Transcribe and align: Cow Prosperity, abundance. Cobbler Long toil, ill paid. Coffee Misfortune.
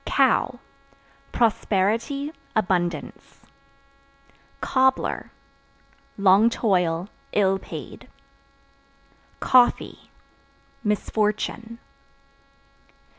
Cow 0.03 0.59
Prosperity, 1.31 2.31
abundance. 2.55 3.45
Cobbler 4.59 5.29
Long 6.17 6.49
toil, 6.49 7.07
ill 7.33 7.59
paid. 7.59 8.09
Coffee 9.39 10.09
Misfortune. 10.83 11.77